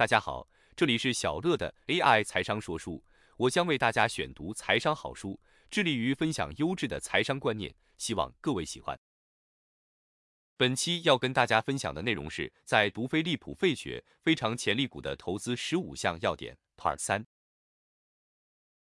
[0.00, 3.04] 大家好，这里是小乐的 AI 财商说书，
[3.36, 5.38] 我将为大家选读财商好书，
[5.70, 8.98] 致力于分享优质的财商观念，希望各位喜欢。
[10.56, 17.26] 本期要跟大家分享的内容是在读飞利浦费雪非常潜力股的投资十五项要点 Part 三。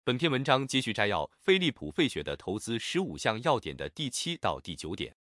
[0.06, 5.18] 本篇文章接续摘要飞利浦费雪的投资十五项要点的第七到第九点。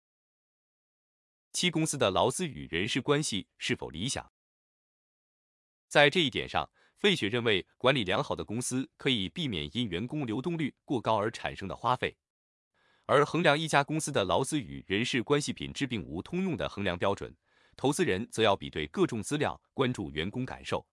[1.52, 4.32] 七公司的劳资与人事关系是否理想？
[5.90, 12.16] 在这一点上，费雪认为，管理良好的公司可以避免因员工流动率过高而产生的花费。
[13.08, 17.36] 而衡量一家公司的劳资与人事关系品质并无通用的衡量标准，
[17.76, 20.86] 投资人则要比对各种资料，关注员工感受。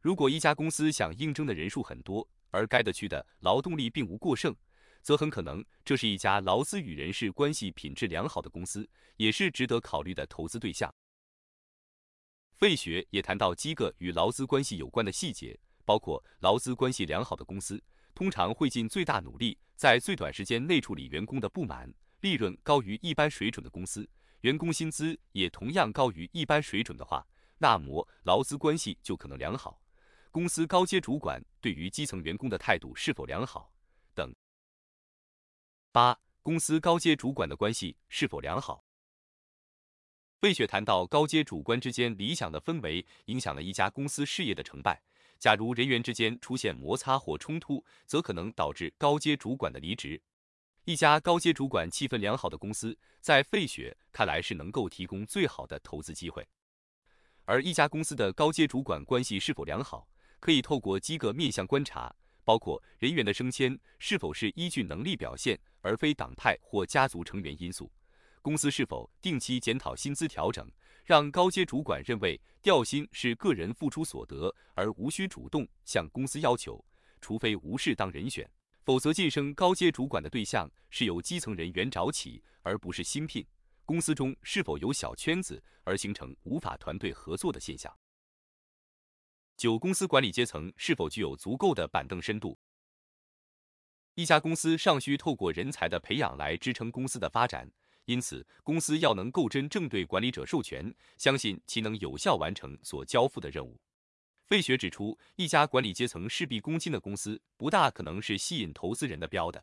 [0.00, 4.54] 如果一家公司想应征的人数很多，而该地区的劳动力并无过剩，
[5.02, 10.94] 则很可能这是一家劳资与人事关系品质良好的公司，也是值得考虑的投资对象。
[12.58, 17.80] 费雪也谈到几个与劳资关系有关的细节，包括劳资关系良好的公司
[18.16, 21.88] 通常会尽最大努力在最短时间内处理员工的不满；
[22.20, 24.10] 利润高于一般水准的公司，
[24.40, 27.24] 员工薪资也同样高于一般水准的话，
[27.58, 29.80] 那么劳资关系就可能良好。
[30.32, 33.72] 公司高阶主管对于基层员工的态度是否良好
[34.14, 34.34] 等。
[35.92, 38.84] 八、公司高阶主管的关系是否良好？
[40.40, 45.02] 费雪谈到，高阶主管之间理想的氛围影响了一家公司事业的成败。
[45.36, 50.20] 假如人员之间出现摩擦或冲突，则可能导致高阶主管的离职。
[50.84, 56.46] 一家高阶主管气氛良好的公司，在费雪看来是能够提供最好的投资机会。
[57.44, 67.90] 而一家公司的高阶主管关系是否良好，可以透过几个面向观察，包括人员的升迁是否是依据能力表现，而非党派或家族成员因素。
[68.48, 70.66] 公司是否定期检讨薪资调整，
[71.04, 76.82] 让高阶主管认为调薪是个人付出所得，而无需主动向公司要求？
[77.20, 78.50] 除非无适当人选，
[78.84, 83.46] 否则晋升高阶主管的对象是由基层人员找起，而不是新聘。
[83.84, 87.94] 公司中是否有小圈子而形成无法团队合作的现象？
[89.58, 92.58] 九、公司管理阶层是否具有足够的板凳深度？
[94.14, 97.70] 一家公司尚需透过人才的培养来支撑公司的发展。
[98.08, 103.78] 因此，公司要能够真正对管理者授权，相信其能有效完成所交付的任务。
[104.46, 109.62] 费雪指出，一家管理阶层事必躬亲的公司，不大可能是吸引投资人的标的。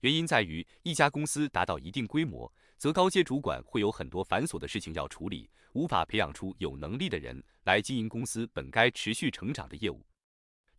[0.00, 10.04] 原因在于，一家公司达到一定规模，则高阶主管会有很多繁琐的事情要处理，无法培养出有能力的人来经营公司本该持续成长的业务。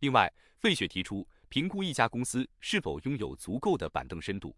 [0.00, 4.54] 另外，费雪提出，评估一家公司是否拥有足够的板凳深度。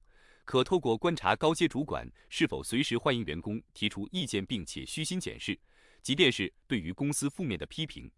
[0.53, 5.59] 可透过观察高阶主管是否随时欢迎员工提出意见，并且虚心检视，
[6.03, 8.13] 即便是对于公司负面的批评。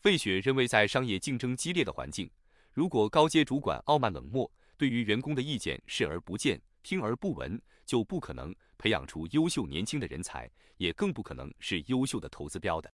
[0.00, 2.30] 费雪认为，在商业竞争激烈的环境，
[2.72, 12.90] 如果高阶主管傲慢冷漠，对于员工的意见视而不见、听而不闻，就不可能培养出优秀年轻的人才，也更不可能是优秀的投资标的。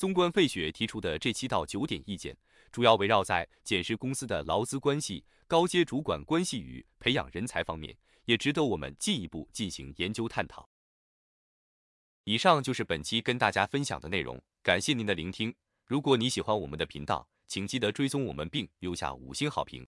[0.00, 2.34] 纵观费雪提出的这七到九点意见。
[2.72, 7.94] 主要围绕在检视公司的劳资关系、高阶主管关系与培养人才方面，
[8.24, 10.66] 也值得我们进一步进行研究探讨。
[12.24, 15.54] 以上就是本期跟大家分享的内容，感谢您的聆听。
[15.84, 19.78] 如果你喜欢我们的频道，请记得追踪我们并留下五星好评。